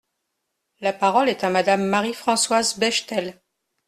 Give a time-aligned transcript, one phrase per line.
[0.79, 3.39] La parole est à Madame Marie-Françoise Bechtel.